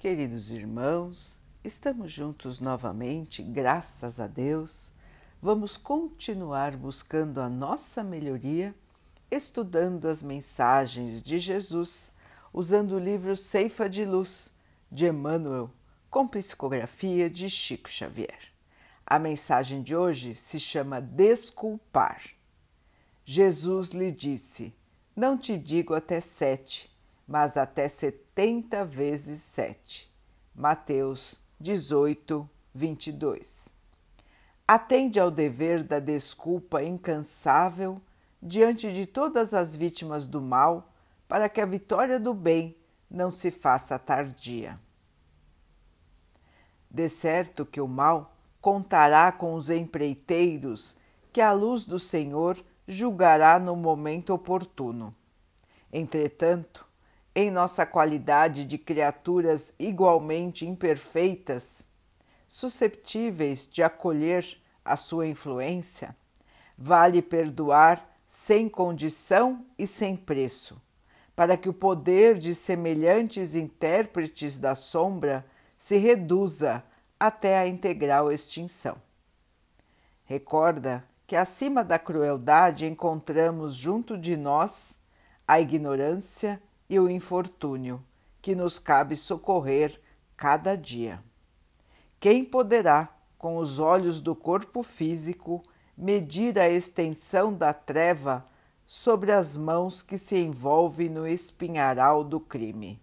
Queridos 0.00 0.50
irmãos, 0.50 1.42
estamos 1.62 2.10
juntos 2.10 2.58
novamente, 2.58 3.42
graças 3.42 4.18
a 4.18 4.26
Deus. 4.26 4.90
Vamos 5.42 5.76
continuar 5.76 6.74
buscando 6.74 7.38
a 7.38 7.50
nossa 7.50 8.02
melhoria, 8.02 8.74
estudando 9.30 10.08
as 10.08 10.22
mensagens 10.22 11.22
de 11.22 11.38
Jesus, 11.38 12.12
usando 12.50 12.92
o 12.92 12.98
livro 12.98 13.36
Ceifa 13.36 13.90
de 13.90 14.06
Luz 14.06 14.54
de 14.90 15.06
Emmanuel, 15.06 15.70
com 16.08 16.26
psicografia 16.26 17.28
de 17.28 17.50
Chico 17.50 17.90
Xavier. 17.90 18.54
A 19.06 19.18
mensagem 19.18 19.82
de 19.82 19.94
hoje 19.94 20.34
se 20.34 20.58
chama 20.58 20.98
Desculpar. 20.98 22.22
Jesus 23.22 23.90
lhe 23.90 24.10
disse: 24.10 24.74
Não 25.14 25.36
te 25.36 25.58
digo 25.58 25.92
até 25.92 26.20
sete 26.20 26.90
mas 27.30 27.56
até 27.56 27.86
setenta 27.86 28.84
vezes 28.84 29.40
sete. 29.40 30.12
Mateus 30.52 31.40
18, 31.60 32.50
22. 32.74 33.72
Atende 34.66 35.20
ao 35.20 35.30
dever 35.30 35.84
da 35.84 36.00
desculpa 36.00 36.82
incansável 36.82 38.02
diante 38.42 38.92
de 38.92 39.06
todas 39.06 39.54
as 39.54 39.76
vítimas 39.76 40.26
do 40.26 40.40
mal, 40.42 40.92
para 41.28 41.48
que 41.48 41.60
a 41.60 41.66
vitória 41.66 42.18
do 42.18 42.34
bem 42.34 42.76
não 43.08 43.30
se 43.30 43.52
faça 43.52 43.96
tardia. 43.96 44.76
De 46.90 47.08
certo 47.08 47.64
que 47.64 47.80
o 47.80 47.86
mal 47.86 48.34
contará 48.60 49.30
com 49.30 49.54
os 49.54 49.70
empreiteiros 49.70 50.96
que 51.32 51.40
a 51.40 51.52
luz 51.52 51.84
do 51.84 52.00
Senhor 52.00 52.60
julgará 52.88 53.60
no 53.60 53.76
momento 53.76 54.34
oportuno. 54.34 55.14
Entretanto, 55.92 56.89
em 57.34 57.50
nossa 57.50 57.86
qualidade 57.86 58.64
de 58.64 58.76
criaturas 58.76 59.72
igualmente 59.78 60.66
imperfeitas, 60.66 61.86
susceptíveis 62.46 63.68
de 63.68 63.82
acolher 63.82 64.60
a 64.84 64.96
sua 64.96 65.26
influência, 65.26 66.16
vale 66.76 67.22
perdoar 67.22 68.08
sem 68.26 68.68
condição 68.68 69.64
e 69.78 69.86
sem 69.86 70.16
preço, 70.16 70.80
para 71.36 71.56
que 71.56 71.68
o 71.68 71.74
poder 71.74 72.38
de 72.38 72.54
semelhantes 72.54 73.54
intérpretes 73.54 74.58
da 74.58 74.74
sombra 74.74 75.46
se 75.76 75.96
reduza 75.96 76.84
até 77.18 77.58
a 77.58 77.66
integral 77.66 78.32
extinção. 78.32 78.96
Recorda 80.24 81.04
que 81.26 81.36
acima 81.36 81.84
da 81.84 81.98
crueldade 81.98 82.86
encontramos 82.86 83.74
junto 83.74 84.18
de 84.18 84.36
nós 84.36 85.00
a 85.46 85.60
ignorância 85.60 86.60
e 86.90 86.98
o 86.98 87.08
infortúnio 87.08 88.04
que 88.42 88.52
nos 88.52 88.80
cabe 88.80 89.14
socorrer 89.14 90.00
cada 90.36 90.76
dia. 90.76 91.22
Quem 92.18 92.44
poderá, 92.44 93.16
com 93.38 93.58
os 93.58 93.78
olhos 93.78 94.20
do 94.20 94.34
corpo 94.34 94.82
físico, 94.82 95.62
medir 95.96 96.58
a 96.58 96.68
extensão 96.68 97.54
da 97.54 97.72
treva 97.72 98.44
sobre 98.84 99.30
as 99.30 99.56
mãos 99.56 100.02
que 100.02 100.18
se 100.18 100.36
envolvem 100.36 101.08
no 101.08 101.28
espinharal 101.28 102.24
do 102.24 102.40
crime? 102.40 103.00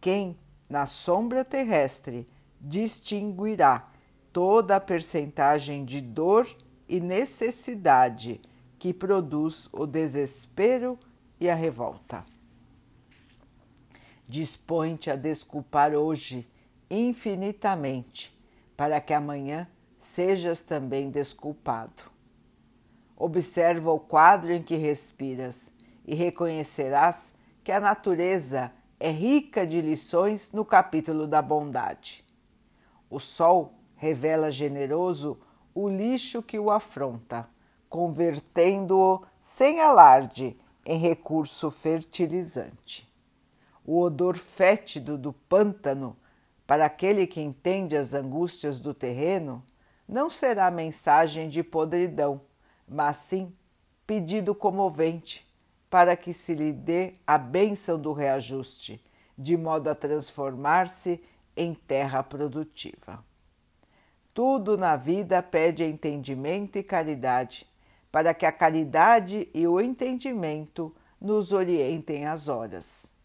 Quem, 0.00 0.38
na 0.68 0.86
sombra 0.86 1.44
terrestre, 1.44 2.28
distinguirá 2.60 3.88
toda 4.32 4.76
a 4.76 4.80
percentagem 4.80 5.84
de 5.84 6.00
dor 6.00 6.46
e 6.88 7.00
necessidade 7.00 8.40
que 8.78 8.94
produz 8.94 9.68
o 9.72 9.86
desespero 9.86 10.96
e 11.40 11.50
a 11.50 11.54
revolta? 11.54 12.24
Dispõe-te 14.28 15.08
a 15.08 15.14
desculpar 15.14 15.94
hoje 15.94 16.48
infinitamente, 16.90 18.36
para 18.76 19.00
que 19.00 19.14
amanhã 19.14 19.68
sejas 19.98 20.62
também 20.62 21.10
desculpado. 21.10 22.02
Observa 23.16 23.92
o 23.92 24.00
quadro 24.00 24.52
em 24.52 24.62
que 24.62 24.76
respiras 24.76 25.72
e 26.04 26.14
reconhecerás 26.14 27.34
que 27.62 27.70
a 27.70 27.80
natureza 27.80 28.72
é 28.98 29.10
rica 29.10 29.66
de 29.66 29.80
lições 29.80 30.50
no 30.52 30.64
capítulo 30.64 31.26
da 31.26 31.40
bondade. 31.40 32.24
O 33.08 33.20
sol 33.20 33.74
revela 33.94 34.50
generoso 34.50 35.38
o 35.72 35.88
lixo 35.88 36.42
que 36.42 36.58
o 36.58 36.70
afronta, 36.70 37.48
convertendo-o 37.88 39.22
sem 39.40 39.80
alarde 39.80 40.56
em 40.84 40.98
recurso 40.98 41.70
fertilizante 41.70 43.05
o 43.86 44.00
odor 44.00 44.36
fétido 44.36 45.16
do 45.16 45.32
pântano 45.32 46.16
para 46.66 46.84
aquele 46.84 47.24
que 47.26 47.40
entende 47.40 47.96
as 47.96 48.12
angústias 48.12 48.80
do 48.80 48.92
terreno 48.92 49.64
não 50.08 50.28
será 50.28 50.68
mensagem 50.70 51.48
de 51.48 51.62
podridão, 51.62 52.40
mas 52.88 53.16
sim 53.18 53.54
pedido 54.04 54.54
comovente 54.54 55.46
para 55.88 56.16
que 56.16 56.32
se 56.32 56.52
lhe 56.54 56.72
dê 56.72 57.14
a 57.24 57.38
bênção 57.38 57.96
do 57.98 58.12
reajuste, 58.12 59.00
de 59.38 59.56
modo 59.56 59.88
a 59.88 59.94
transformar-se 59.94 61.22
em 61.56 61.72
terra 61.72 62.24
produtiva. 62.24 63.24
Tudo 64.34 64.76
na 64.76 64.96
vida 64.96 65.40
pede 65.42 65.84
entendimento 65.84 66.76
e 66.76 66.82
caridade, 66.82 67.66
para 68.10 68.34
que 68.34 68.44
a 68.44 68.52
caridade 68.52 69.48
e 69.54 69.66
o 69.66 69.80
entendimento 69.80 70.94
nos 71.20 71.52
orientem 71.52 72.26
as 72.26 72.48
horas. 72.48 73.15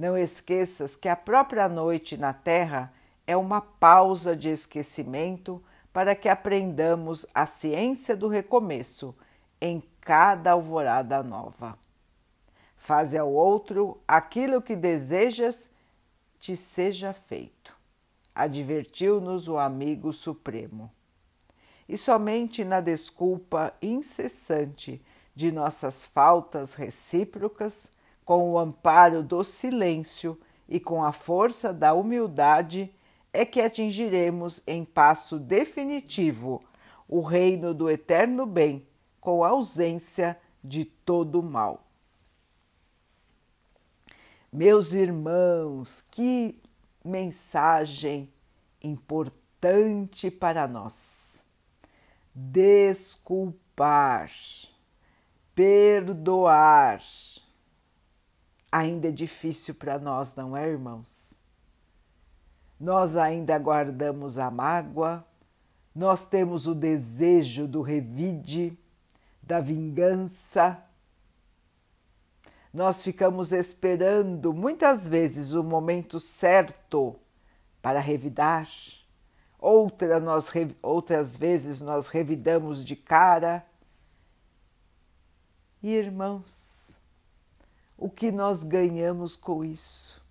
Não 0.00 0.16
esqueças 0.16 0.96
que 0.96 1.10
a 1.10 1.14
própria 1.14 1.68
noite 1.68 2.16
na 2.16 2.32
Terra 2.32 2.90
é 3.26 3.36
uma 3.36 3.60
pausa 3.60 4.34
de 4.34 4.48
esquecimento 4.48 5.62
para 5.92 6.14
que 6.14 6.26
aprendamos 6.26 7.26
a 7.34 7.44
ciência 7.44 8.16
do 8.16 8.26
recomeço 8.26 9.14
em 9.60 9.82
cada 10.00 10.52
alvorada 10.52 11.22
nova. 11.22 11.78
Faze 12.78 13.18
ao 13.18 13.30
outro 13.30 14.00
aquilo 14.08 14.62
que 14.62 14.74
desejas 14.74 15.68
te 16.38 16.56
seja 16.56 17.12
feito, 17.12 17.76
advertiu-nos 18.34 19.48
o 19.48 19.58
amigo 19.58 20.14
supremo. 20.14 20.90
E 21.86 21.98
somente 21.98 22.64
na 22.64 22.80
desculpa 22.80 23.74
incessante 23.82 25.04
de 25.34 25.52
nossas 25.52 26.06
faltas 26.06 26.72
recíprocas 26.72 27.90
com 28.30 28.52
o 28.52 28.58
amparo 28.60 29.24
do 29.24 29.42
silêncio 29.42 30.38
e 30.68 30.78
com 30.78 31.02
a 31.02 31.10
força 31.10 31.72
da 31.72 31.92
humildade, 31.92 32.94
é 33.32 33.44
que 33.44 33.60
atingiremos 33.60 34.62
em 34.68 34.84
passo 34.84 35.36
definitivo 35.36 36.62
o 37.08 37.22
reino 37.22 37.74
do 37.74 37.90
eterno 37.90 38.46
bem, 38.46 38.86
com 39.20 39.42
a 39.42 39.48
ausência 39.48 40.38
de 40.62 40.84
todo 40.84 41.42
mal. 41.42 41.82
Meus 44.52 44.92
irmãos, 44.92 46.04
que 46.08 46.56
mensagem 47.04 48.32
importante 48.80 50.30
para 50.30 50.68
nós. 50.68 51.44
Desculpar, 52.32 54.30
perdoar 55.52 57.00
ainda 58.70 59.08
é 59.08 59.12
difícil 59.12 59.74
para 59.74 59.98
nós, 59.98 60.34
não 60.34 60.56
é, 60.56 60.68
irmãos? 60.68 61.38
Nós 62.78 63.16
ainda 63.16 63.58
guardamos 63.58 64.38
a 64.38 64.50
mágoa, 64.50 65.24
nós 65.94 66.24
temos 66.24 66.66
o 66.66 66.74
desejo 66.74 67.66
do 67.66 67.82
revide, 67.82 68.78
da 69.42 69.60
vingança. 69.60 70.82
Nós 72.72 73.02
ficamos 73.02 73.52
esperando 73.52 74.54
muitas 74.54 75.08
vezes 75.08 75.52
o 75.52 75.62
momento 75.62 76.20
certo 76.20 77.16
para 77.82 77.98
revidar. 77.98 78.68
Outra 79.58 80.18
nós, 80.20 80.50
outras 80.80 81.36
vezes 81.36 81.80
nós 81.80 82.06
revidamos 82.06 82.84
de 82.84 82.96
cara. 82.96 83.66
Irmãos, 85.82 86.79
o 88.00 88.08
que 88.08 88.32
nós 88.32 88.62
ganhamos 88.64 89.36
com 89.36 89.62
isso, 89.62 90.24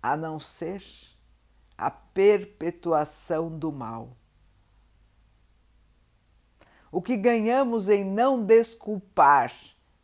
a 0.00 0.16
não 0.16 0.38
ser 0.38 0.80
a 1.76 1.90
perpetuação 1.90 3.50
do 3.50 3.72
mal. 3.72 4.16
O 6.90 7.02
que 7.02 7.16
ganhamos 7.16 7.88
em 7.88 8.04
não 8.04 8.42
desculpar, 8.42 9.52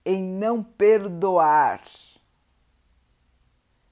em 0.05 0.21
não 0.23 0.63
perdoar. 0.63 1.81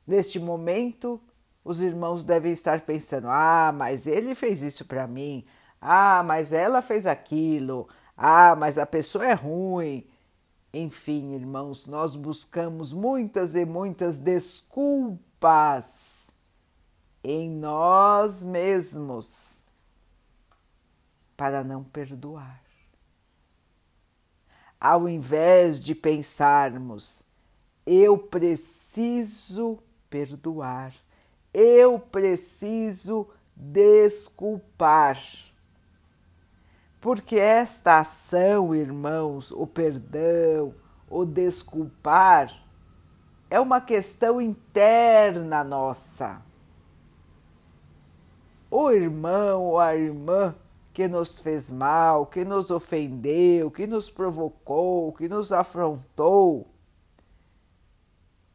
Neste 0.05 0.40
momento, 0.40 1.20
os 1.64 1.82
irmãos 1.82 2.25
devem 2.25 2.50
estar 2.52 2.81
pensando: 2.81 3.28
ah, 3.31 3.72
mas 3.72 4.08
ele 4.08 4.34
fez 4.34 4.60
isso 4.60 4.84
para 4.84 5.06
mim, 5.06 5.46
ah, 5.81 6.22
mas 6.25 6.52
ela 6.52 6.82
fez 6.82 7.06
aquilo, 7.06 7.88
ah, 8.16 8.56
mas 8.56 8.76
a 8.76 8.84
pessoa 8.84 9.25
é 9.25 9.32
ruim, 9.32 10.05
enfim, 10.72 11.34
irmãos, 11.34 11.86
nós 11.86 12.16
buscamos 12.16 12.94
muitas 12.94 13.54
e 13.54 13.66
muitas 13.66 14.19
desculpas 14.19 15.22
em 17.22 17.50
nós 17.50 18.42
mesmos 18.42 19.66
para 21.36 21.62
não 21.62 21.84
perdoar. 21.84 22.62
Ao 24.80 25.08
invés 25.08 25.78
de 25.78 25.94
pensarmos, 25.94 27.22
eu 27.86 28.16
preciso 28.16 29.78
perdoar, 30.08 30.94
eu 31.52 31.98
preciso 31.98 33.28
desculpar. 33.54 35.19
Porque 37.02 37.37
esta 37.37 37.99
ação, 37.99 38.72
irmãos, 38.72 39.50
o 39.50 39.66
perdão, 39.66 40.72
o 41.10 41.25
desculpar, 41.25 42.56
é 43.50 43.58
uma 43.58 43.81
questão 43.81 44.40
interna 44.40 45.64
nossa. 45.64 46.40
O 48.70 48.88
irmão 48.93 49.64
ou 49.64 49.81
a 49.81 49.96
irmã 49.96 50.54
que 50.94 51.08
nos 51.08 51.40
fez 51.40 51.72
mal, 51.72 52.25
que 52.25 52.44
nos 52.44 52.70
ofendeu, 52.70 53.69
que 53.69 53.84
nos 53.84 54.08
provocou, 54.08 55.12
que 55.12 55.28
nos 55.28 55.52
afrontou, 55.52 56.69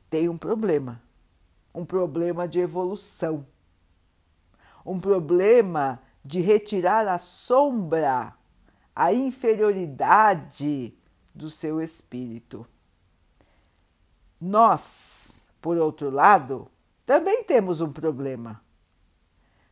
tem 0.09 0.29
um 0.29 0.37
problema, 0.37 1.01
um 1.75 1.83
problema 1.83 2.47
de 2.47 2.59
evolução, 2.59 3.45
um 4.85 4.97
problema 4.97 5.99
de 6.23 6.39
retirar 6.39 7.09
a 7.09 7.17
sombra, 7.17 8.36
a 8.99 9.13
inferioridade 9.13 10.91
do 11.31 11.51
seu 11.51 11.79
espírito. 11.79 12.65
Nós, 14.41 15.45
por 15.61 15.77
outro 15.77 16.09
lado, 16.09 16.67
também 17.05 17.43
temos 17.43 17.79
um 17.79 17.93
problema, 17.93 18.59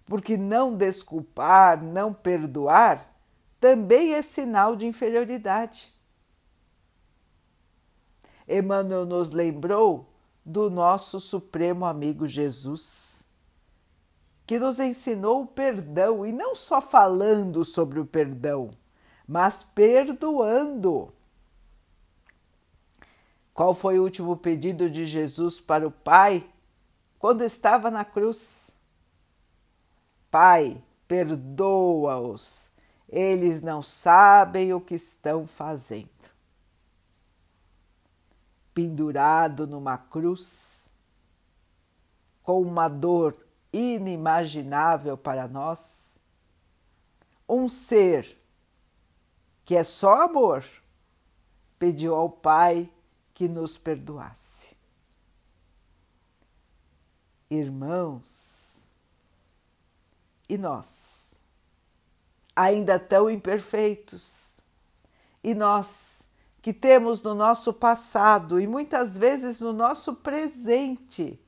porque 0.05 0.37
não 0.37 0.77
desculpar, 0.77 1.83
não 1.83 2.13
perdoar, 2.13 3.11
também 3.59 4.13
é 4.13 4.21
sinal 4.21 4.75
de 4.75 4.85
inferioridade. 4.85 5.91
Emmanuel 8.47 9.07
nos 9.07 9.31
lembrou 9.31 10.07
do 10.45 10.69
nosso 10.69 11.19
supremo 11.19 11.87
amigo 11.87 12.27
Jesus, 12.27 13.31
que 14.45 14.59
nos 14.59 14.79
ensinou 14.79 15.41
o 15.41 15.47
perdão 15.47 16.23
e 16.23 16.31
não 16.31 16.53
só 16.53 16.79
falando 16.79 17.65
sobre 17.65 17.99
o 17.99 18.05
perdão, 18.05 18.69
mas 19.27 19.63
perdoando. 19.63 21.13
Qual 23.53 23.73
foi 23.73 23.97
o 23.99 24.03
último 24.03 24.35
pedido 24.35 24.89
de 24.89 25.05
Jesus 25.05 25.59
para 25.59 25.87
o 25.87 25.91
Pai 25.91 26.47
quando 27.17 27.43
estava 27.43 27.89
na 27.89 28.03
cruz? 28.03 28.75
Pai, 30.29 30.81
perdoa-os, 31.07 32.71
eles 33.07 33.61
não 33.61 33.81
sabem 33.81 34.73
o 34.73 34.81
que 34.81 34.95
estão 34.95 35.47
fazendo 35.47 36.09
pendurado 38.75 39.65
numa 39.65 39.97
cruz, 39.97 40.91
com 42.43 42.61
uma 42.61 42.89
dor 42.89 43.33
inimaginável 43.71 45.17
para 45.17 45.47
nós, 45.47 46.19
um 47.47 47.69
ser 47.69 48.37
que 49.65 49.75
é 49.75 49.83
só 49.83 50.21
amor 50.21 50.63
pediu 51.77 52.15
ao 52.15 52.29
Pai 52.29 52.89
que 53.33 53.47
nos 53.47 53.77
perdoasse. 53.77 54.77
Irmãos, 57.49 58.91
e 60.47 60.57
nós, 60.57 61.33
ainda 62.55 62.99
tão 62.99 63.29
imperfeitos, 63.29 64.61
e 65.43 65.53
nós 65.53 66.27
que 66.61 66.73
temos 66.73 67.21
no 67.21 67.35
nosso 67.35 67.73
passado 67.73 68.59
e 68.59 68.65
muitas 68.65 69.17
vezes 69.17 69.61
no 69.61 69.71
nosso 69.71 70.15
presente 70.15 71.39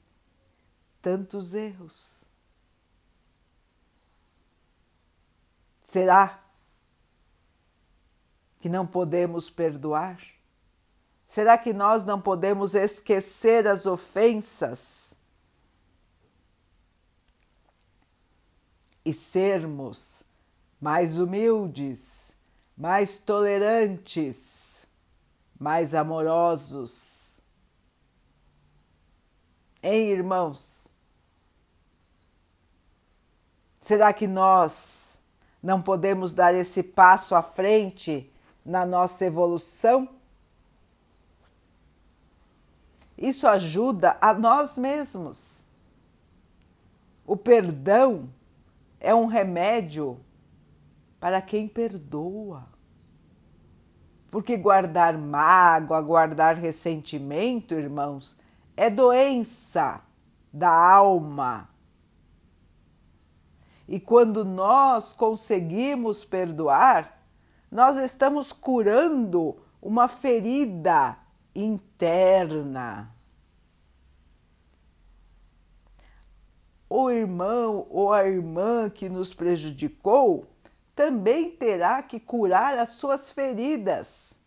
tantos 1.01 1.55
erros. 1.55 2.25
Será 5.81 6.46
que 8.59 8.69
não 8.69 8.85
podemos 8.85 9.49
perdoar? 9.49 10.19
Será 11.27 11.57
que 11.57 11.73
nós 11.73 12.03
não 12.03 12.21
podemos 12.21 12.73
esquecer 12.73 13.67
as 13.67 13.85
ofensas 13.85 15.13
e 19.03 19.11
sermos 19.11 20.23
mais 20.79 21.19
humildes, 21.19 22.33
mais 22.77 23.17
tolerantes? 23.17 24.67
mais 25.59 25.95
amorosos. 25.95 27.41
Hein, 29.81 30.09
irmãos? 30.09 30.87
Será 33.79 34.13
que 34.13 34.27
nós 34.27 35.19
não 35.63 35.81
podemos 35.81 36.33
dar 36.33 36.53
esse 36.53 36.83
passo 36.83 37.35
à 37.35 37.41
frente 37.41 38.31
na 38.67 38.85
nossa 38.85 39.25
evolução? 39.25 40.09
Isso 43.17 43.47
ajuda 43.47 44.17
a 44.19 44.33
nós 44.33 44.77
mesmos. 44.77 45.69
O 47.25 47.37
perdão 47.37 48.29
é 48.99 49.15
um 49.15 49.25
remédio 49.25 50.19
para 51.17 51.41
quem 51.41 51.65
perdoa. 51.67 52.67
Porque 54.29 54.57
guardar 54.57 55.17
mágoa, 55.17 56.01
guardar 56.01 56.55
ressentimento, 56.55 57.73
irmãos, 57.73 58.37
é 58.75 58.89
doença 58.89 60.01
da 60.51 60.69
alma. 60.69 61.69
E 63.87 63.97
quando 63.97 64.43
nós 64.43 65.13
conseguimos 65.13 66.25
perdoar, 66.25 67.16
nós 67.69 67.97
estamos 67.97 68.51
curando 68.51 69.57
uma 69.81 70.07
ferida 70.07 71.17
interna. 71.53 73.13
O 76.89 77.11
irmão 77.11 77.85
ou 77.89 78.13
a 78.13 78.25
irmã 78.25 78.89
que 78.89 79.09
nos 79.09 79.33
prejudicou 79.33 80.47
também 80.95 81.51
terá 81.51 82.01
que 82.01 82.19
curar 82.19 82.77
as 82.79 82.91
suas 82.91 83.29
feridas. 83.31 84.39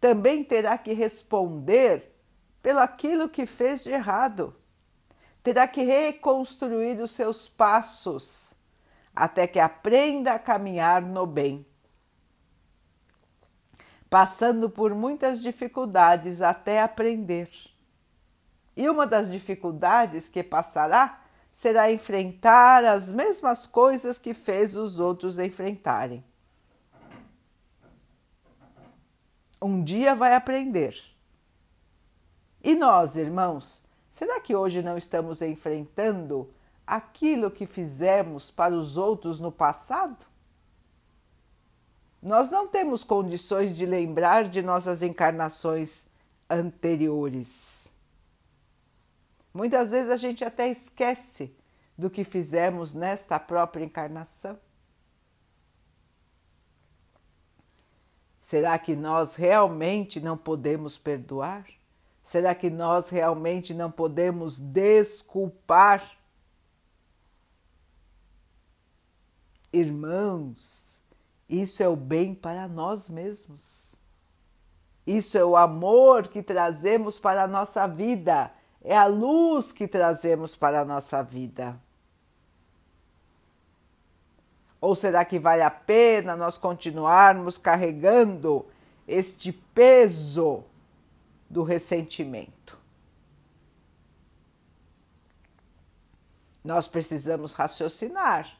Também 0.00 0.42
terá 0.42 0.76
que 0.76 0.92
responder 0.92 2.12
pelo 2.60 2.80
aquilo 2.80 3.28
que 3.28 3.46
fez 3.46 3.84
de 3.84 3.90
errado. 3.90 4.54
Terá 5.42 5.68
que 5.68 5.82
reconstruir 5.82 7.00
os 7.00 7.12
seus 7.12 7.48
passos 7.48 8.55
até 9.16 9.46
que 9.46 9.58
aprenda 9.58 10.34
a 10.34 10.38
caminhar 10.38 11.00
no 11.00 11.26
bem. 11.26 11.64
Passando 14.10 14.68
por 14.68 14.94
muitas 14.94 15.42
dificuldades 15.42 16.42
até 16.42 16.82
aprender. 16.82 17.50
E 18.76 18.90
uma 18.90 19.06
das 19.06 19.32
dificuldades 19.32 20.28
que 20.28 20.42
passará 20.42 21.22
será 21.50 21.90
enfrentar 21.90 22.84
as 22.84 23.10
mesmas 23.10 23.66
coisas 23.66 24.18
que 24.18 24.34
fez 24.34 24.76
os 24.76 25.00
outros 25.00 25.38
enfrentarem. 25.38 26.22
Um 29.60 29.82
dia 29.82 30.14
vai 30.14 30.34
aprender. 30.34 30.94
E 32.62 32.74
nós, 32.74 33.16
irmãos, 33.16 33.82
será 34.10 34.38
que 34.38 34.54
hoje 34.54 34.82
não 34.82 34.98
estamos 34.98 35.40
enfrentando 35.40 36.52
aquilo 36.86 37.50
que 37.50 37.66
fizemos 37.66 38.50
para 38.50 38.74
os 38.74 38.96
outros 38.96 39.40
no 39.40 39.50
passado? 39.50 40.24
Nós 42.22 42.50
não 42.50 42.66
temos 42.66 43.04
condições 43.04 43.74
de 43.74 43.84
lembrar 43.84 44.44
de 44.48 44.62
nossas 44.62 45.02
encarnações 45.02 46.06
anteriores. 46.48 47.92
Muitas 49.52 49.90
vezes 49.90 50.10
a 50.10 50.16
gente 50.16 50.44
até 50.44 50.68
esquece 50.68 51.54
do 51.96 52.10
que 52.10 52.24
fizemos 52.24 52.94
nesta 52.94 53.38
própria 53.38 53.84
encarnação. 53.84 54.58
Será 58.38 58.78
que 58.78 58.94
nós 58.94 59.34
realmente 59.34 60.20
não 60.20 60.36
podemos 60.36 60.96
perdoar? 60.96 61.66
Será 62.22 62.54
que 62.54 62.70
nós 62.70 63.08
realmente 63.08 63.72
não 63.74 63.90
podemos 63.90 64.60
desculpar? 64.60 66.16
Irmãos, 69.72 71.00
isso 71.48 71.82
é 71.82 71.88
o 71.88 71.96
bem 71.96 72.34
para 72.34 72.66
nós 72.66 73.08
mesmos. 73.08 73.94
Isso 75.06 75.38
é 75.38 75.44
o 75.44 75.56
amor 75.56 76.28
que 76.28 76.42
trazemos 76.42 77.18
para 77.18 77.44
a 77.44 77.48
nossa 77.48 77.86
vida 77.86 78.52
é 78.86 78.96
a 78.96 79.06
luz 79.06 79.72
que 79.72 79.88
trazemos 79.88 80.54
para 80.54 80.82
a 80.82 80.84
nossa 80.84 81.20
vida. 81.20 81.76
Ou 84.80 84.94
será 84.94 85.24
que 85.24 85.40
vale 85.40 85.62
a 85.62 85.70
pena 85.70 86.36
nós 86.36 86.56
continuarmos 86.56 87.58
carregando 87.58 88.64
este 89.08 89.50
peso 89.50 90.62
do 91.50 91.64
ressentimento? 91.64 92.78
Nós 96.62 96.86
precisamos 96.86 97.52
raciocinar, 97.52 98.56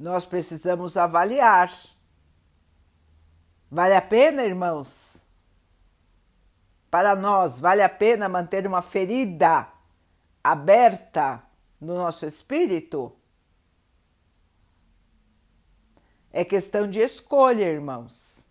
nós 0.00 0.24
precisamos 0.24 0.96
avaliar. 0.96 1.70
Vale 3.70 3.94
a 3.94 4.00
pena, 4.00 4.42
irmãos? 4.42 5.22
Para 6.90 7.14
nós, 7.14 7.60
vale 7.60 7.82
a 7.82 7.88
pena 7.88 8.26
manter 8.26 8.66
uma 8.66 8.80
ferida 8.80 9.68
aberta 10.42 11.42
no 11.78 11.96
nosso 11.96 12.24
espírito? 12.24 13.14
É 16.32 16.46
questão 16.46 16.88
de 16.88 17.00
escolha, 17.00 17.64
irmãos. 17.64 18.48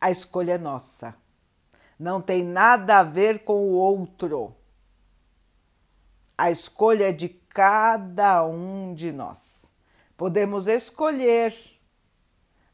A 0.00 0.10
escolha 0.10 0.54
é 0.54 0.58
nossa. 0.58 1.14
Não 1.96 2.20
tem 2.20 2.42
nada 2.42 2.98
a 2.98 3.02
ver 3.04 3.44
com 3.44 3.68
o 3.68 3.72
outro. 3.74 4.56
A 6.36 6.50
escolha 6.50 7.10
é 7.10 7.12
de 7.12 7.28
cada 7.58 8.46
um 8.46 8.94
de 8.94 9.10
nós. 9.10 9.68
Podemos 10.16 10.68
escolher 10.68 11.52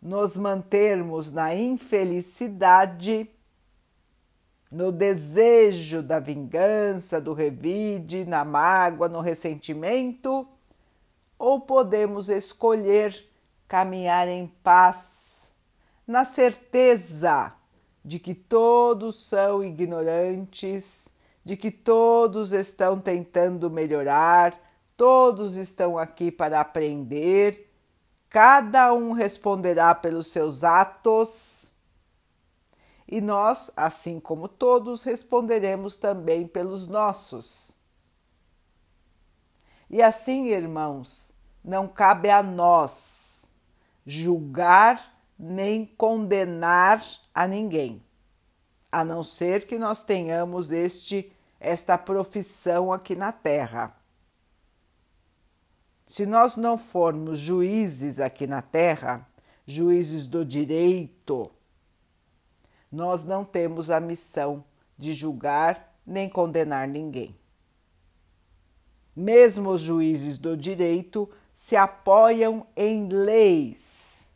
nos 0.02 0.36
mantermos 0.36 1.32
na 1.32 1.54
infelicidade, 1.54 3.30
no 4.70 4.92
desejo 4.92 6.02
da 6.02 6.18
vingança, 6.18 7.18
do 7.18 7.32
revide, 7.32 8.26
na 8.26 8.44
mágoa, 8.44 9.08
no 9.08 9.22
ressentimento 9.22 10.46
ou 11.38 11.62
podemos 11.62 12.28
escolher 12.28 13.26
caminhar 13.66 14.28
em 14.28 14.46
paz, 14.62 15.50
na 16.06 16.26
certeza 16.26 17.54
de 18.04 18.18
que 18.18 18.34
todos 18.34 19.24
são 19.24 19.64
ignorantes, 19.64 21.08
de 21.42 21.56
que 21.56 21.70
todos 21.70 22.52
estão 22.52 23.00
tentando 23.00 23.70
melhorar, 23.70 24.63
todos 24.96 25.56
estão 25.56 25.98
aqui 25.98 26.30
para 26.30 26.60
aprender, 26.60 27.72
cada 28.28 28.92
um 28.92 29.12
responderá 29.12 29.94
pelos 29.94 30.28
seus 30.28 30.64
atos. 30.64 31.72
E 33.06 33.20
nós, 33.20 33.70
assim 33.76 34.18
como 34.18 34.48
todos, 34.48 35.02
responderemos 35.02 35.96
também 35.96 36.46
pelos 36.46 36.88
nossos. 36.88 37.76
E 39.90 40.02
assim, 40.02 40.48
irmãos, 40.48 41.32
não 41.62 41.86
cabe 41.86 42.30
a 42.30 42.42
nós 42.42 43.52
julgar 44.06 45.12
nem 45.38 45.86
condenar 45.86 47.04
a 47.34 47.46
ninguém, 47.46 48.02
a 48.90 49.04
não 49.04 49.22
ser 49.22 49.66
que 49.66 49.78
nós 49.78 50.02
tenhamos 50.02 50.70
este 50.70 51.30
esta 51.58 51.96
profissão 51.96 52.92
aqui 52.92 53.16
na 53.16 53.32
Terra. 53.32 53.96
Se 56.04 56.26
nós 56.26 56.56
não 56.56 56.76
formos 56.76 57.38
juízes 57.38 58.20
aqui 58.20 58.46
na 58.46 58.60
Terra, 58.60 59.26
juízes 59.66 60.26
do 60.26 60.44
direito, 60.44 61.50
nós 62.92 63.24
não 63.24 63.44
temos 63.44 63.90
a 63.90 63.98
missão 63.98 64.64
de 64.96 65.14
julgar 65.14 65.98
nem 66.06 66.28
condenar 66.28 66.86
ninguém. 66.86 67.34
Mesmo 69.16 69.70
os 69.70 69.80
juízes 69.80 70.38
do 70.38 70.56
direito 70.56 71.30
se 71.52 71.76
apoiam 71.76 72.66
em 72.76 73.08
leis, 73.08 74.28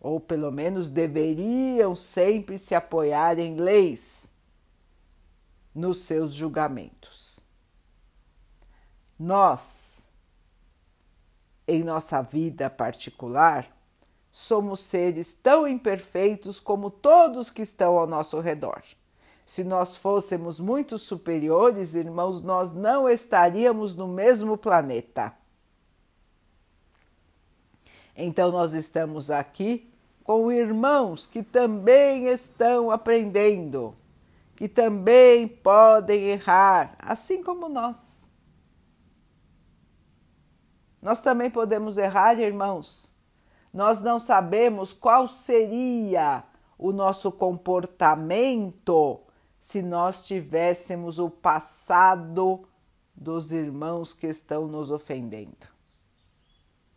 ou 0.00 0.20
pelo 0.20 0.50
menos 0.50 0.90
deveriam 0.90 1.94
sempre 1.94 2.58
se 2.58 2.74
apoiar 2.74 3.38
em 3.38 3.56
leis 3.56 4.32
nos 5.74 6.00
seus 6.00 6.34
julgamentos. 6.34 7.44
Nós, 9.18 9.93
em 11.66 11.82
nossa 11.82 12.20
vida 12.22 12.68
particular, 12.68 13.68
somos 14.30 14.80
seres 14.80 15.32
tão 15.32 15.66
imperfeitos 15.66 16.58
como 16.58 16.90
todos 16.90 17.50
que 17.50 17.62
estão 17.62 17.96
ao 17.96 18.06
nosso 18.06 18.40
redor. 18.40 18.82
Se 19.44 19.62
nós 19.62 19.96
fôssemos 19.96 20.58
muito 20.58 20.98
superiores, 20.98 21.94
irmãos, 21.94 22.40
nós 22.40 22.72
não 22.72 23.08
estaríamos 23.08 23.94
no 23.94 24.08
mesmo 24.08 24.56
planeta. 24.56 25.32
Então, 28.16 28.50
nós 28.50 28.72
estamos 28.72 29.30
aqui 29.30 29.88
com 30.24 30.50
irmãos 30.50 31.26
que 31.26 31.42
também 31.42 32.26
estão 32.26 32.90
aprendendo, 32.90 33.94
que 34.56 34.66
também 34.66 35.46
podem 35.46 36.24
errar, 36.30 36.96
assim 36.98 37.42
como 37.42 37.68
nós. 37.68 38.33
Nós 41.04 41.22
também 41.22 41.48
podemos 41.48 41.96
errar, 41.96 42.40
irmãos. 42.40 43.14
Nós 43.72 44.00
não 44.00 44.18
sabemos 44.18 44.92
qual 44.92 45.28
seria 45.28 46.42
o 46.76 46.90
nosso 46.90 47.30
comportamento 47.30 49.20
se 49.60 49.82
nós 49.82 50.24
tivéssemos 50.24 51.20
o 51.20 51.30
passado 51.30 52.66
dos 53.14 53.52
irmãos 53.52 54.12
que 54.12 54.26
estão 54.26 54.66
nos 54.66 54.90
ofendendo 54.90 55.74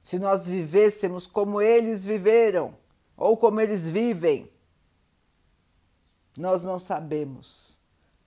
se 0.07 0.17
nós 0.19 0.47
vivêssemos 0.47 1.27
como 1.27 1.61
eles 1.61 2.05
viveram 2.05 2.73
ou 3.17 3.35
como 3.35 3.59
eles 3.59 3.89
vivem. 3.89 4.49
Nós 6.37 6.63
não 6.63 6.79
sabemos 6.79 7.77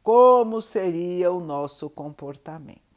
como 0.03 0.61
seria 0.61 1.33
o 1.33 1.41
nosso 1.41 1.89
comportamento. 1.89 2.90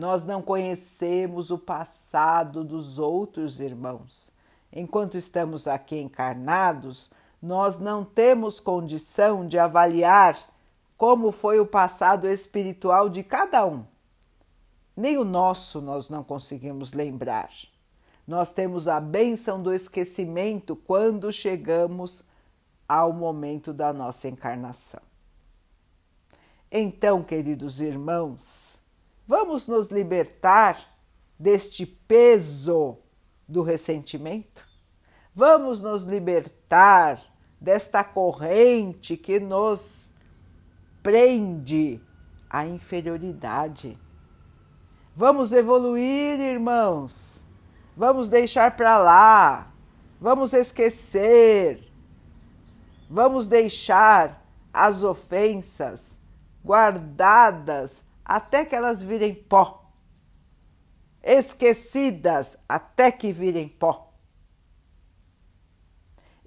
Nós 0.00 0.24
não 0.24 0.40
conhecemos 0.40 1.50
o 1.50 1.58
passado 1.58 2.64
dos 2.64 2.98
outros 2.98 3.60
irmãos. 3.60 4.32
Enquanto 4.72 5.16
estamos 5.16 5.68
aqui 5.68 6.00
encarnados, 6.00 7.10
nós 7.40 7.78
não 7.78 8.04
temos 8.04 8.58
condição 8.58 9.46
de 9.46 9.58
avaliar 9.58 10.36
como 10.96 11.30
foi 11.30 11.60
o 11.60 11.66
passado 11.66 12.26
espiritual 12.26 13.08
de 13.08 13.22
cada 13.22 13.64
um 13.66 13.84
nem 15.00 15.16
o 15.16 15.24
nosso 15.24 15.80
nós 15.80 16.08
não 16.08 16.22
conseguimos 16.22 16.92
lembrar. 16.92 17.50
Nós 18.26 18.52
temos 18.52 18.86
a 18.86 19.00
bênção 19.00 19.62
do 19.62 19.72
esquecimento 19.72 20.76
quando 20.76 21.32
chegamos 21.32 22.22
ao 22.86 23.12
momento 23.12 23.72
da 23.72 23.92
nossa 23.92 24.28
encarnação. 24.28 25.00
Então, 26.70 27.22
queridos 27.22 27.80
irmãos, 27.80 28.79
vamos 29.30 29.68
nos 29.68 29.88
libertar 29.90 30.76
deste 31.38 31.86
peso 31.86 32.98
do 33.48 33.62
ressentimento? 33.62 34.66
Vamos 35.34 35.80
nos 35.80 36.02
libertar 36.02 37.22
desta 37.60 38.02
corrente 38.02 39.16
que 39.16 39.38
nos 39.38 40.10
prende 41.02 42.00
à 42.48 42.66
inferioridade 42.66 43.98
Vamos 45.14 45.52
evoluir, 45.52 46.40
irmãos. 46.40 47.44
Vamos 47.96 48.28
deixar 48.28 48.74
para 48.74 48.96
lá. 48.96 49.70
Vamos 50.20 50.54
esquecer. 50.54 51.92
Vamos 53.08 53.46
deixar 53.46 54.42
as 54.72 55.02
ofensas 55.02 56.18
guardadas 56.64 58.02
até 58.30 58.64
que 58.64 58.76
elas 58.76 59.02
virem 59.02 59.34
pó. 59.34 59.90
Esquecidas 61.20 62.56
até 62.68 63.10
que 63.10 63.32
virem 63.32 63.68
pó. 63.68 64.14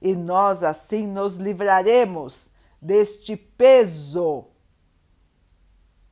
E 0.02 0.16
nós 0.16 0.64
assim 0.64 1.06
nos 1.06 1.36
livraremos 1.36 2.50
deste 2.82 3.36
peso, 3.36 4.46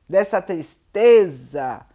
dessa 0.06 0.42
tristeza, 0.42 1.86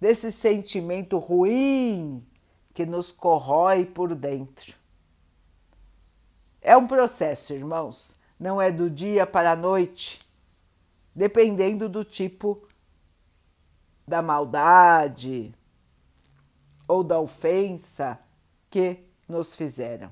desse 0.00 0.32
sentimento 0.32 1.18
ruim 1.18 2.26
que 2.72 2.86
nos 2.86 3.12
corrói 3.12 3.84
por 3.84 4.14
dentro. 4.14 4.74
É 6.62 6.74
um 6.74 6.86
processo, 6.86 7.52
irmãos, 7.52 8.16
não 8.38 8.62
é 8.62 8.72
do 8.72 8.88
dia 8.88 9.26
para 9.26 9.52
a 9.52 9.56
noite, 9.56 10.26
dependendo 11.20 11.86
do 11.86 12.02
tipo 12.02 12.66
da 14.08 14.22
maldade 14.22 15.54
ou 16.88 17.04
da 17.04 17.20
ofensa 17.20 18.18
que 18.70 19.04
nos 19.28 19.54
fizeram. 19.54 20.10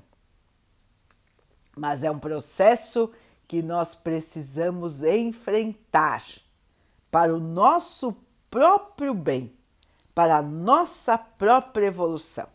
Mas 1.75 2.03
é 2.03 2.11
um 2.11 2.19
processo 2.19 3.11
que 3.47 3.63
nós 3.63 3.95
precisamos 3.95 5.01
enfrentar 5.01 6.23
para 7.09 7.33
o 7.33 7.39
nosso 7.39 8.15
próprio 8.51 9.15
bem, 9.15 9.51
para 10.13 10.37
a 10.37 10.43
nossa 10.43 11.17
própria 11.17 11.87
evolução. 11.87 12.47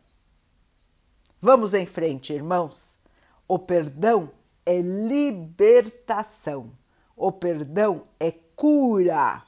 Vamos 1.41 1.75
em 1.75 1.87
frente, 1.87 2.33
irmãos. 2.33 3.01
O 3.49 3.59
perdão 3.59 4.31
é 4.65 4.81
libertação. 4.81 6.71
O 7.17 7.33
perdão 7.33 8.07
é 8.19 8.44
cura 8.57 9.43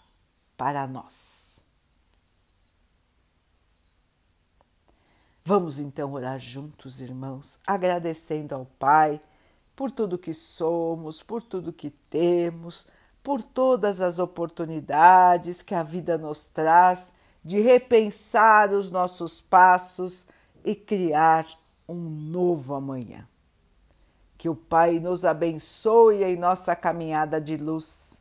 para 0.57 0.87
nós. 0.87 1.65
Vamos 5.45 5.79
então 5.79 6.13
orar 6.13 6.41
juntos, 6.41 7.01
irmãos, 7.01 7.61
agradecendo 7.65 8.55
ao 8.55 8.67
Pai 8.81 9.21
por 9.77 9.91
tudo 9.91 10.19
que 10.19 10.35
somos, 10.35 11.23
por 11.23 11.41
tudo 11.43 11.73
que 11.73 11.91
temos, 11.91 12.89
por 13.23 13.43
todas 13.43 14.01
as 14.01 14.19
oportunidades 14.19 15.63
que 15.63 15.75
a 15.75 15.83
vida 15.83 16.19
nos 16.19 16.47
traz 16.47 17.13
de 17.45 17.61
repensar 17.61 18.73
os 18.73 18.91
nossos 18.91 19.41
passos 19.41 20.27
e 20.65 20.75
criar 20.75 21.47
um 21.89 21.95
novo 21.95 22.75
amanhã. 22.75 23.29
Que 24.37 24.49
o 24.49 24.57
Pai 24.57 24.99
nos 24.99 25.25
abençoe 25.25 26.25
em 26.25 26.37
nossa 26.37 26.75
caminhada 26.75 27.41
de 27.41 27.57
luz, 27.57 28.21